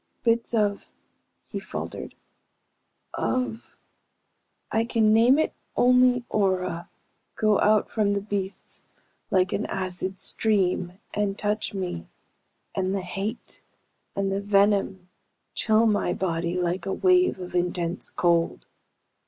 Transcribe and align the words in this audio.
"Bits 0.23 0.55
of..." 0.55 0.87
He 1.51 1.59
faltered. 1.59 2.15
"Of... 3.13 3.75
I 4.71 4.83
can 4.83 5.13
name 5.13 5.37
it 5.37 5.53
only 5.75 6.25
aura, 6.27 6.89
go 7.35 7.59
out 7.59 7.91
from 7.91 8.13
the 8.13 8.21
beasts 8.21 8.83
like 9.29 9.53
an 9.53 9.67
acid 9.67 10.19
stream, 10.19 10.93
and 11.13 11.37
touch 11.37 11.75
me, 11.75 12.07
and 12.73 12.95
the 12.95 13.01
hate, 13.03 13.61
and 14.15 14.31
the 14.31 14.41
venom 14.41 15.07
chill 15.53 15.85
my 15.85 16.13
body 16.13 16.59
like 16.59 16.87
a 16.87 16.93
wave 16.93 17.39
of 17.39 17.53
intense 17.53 18.09
cold. 18.09 18.65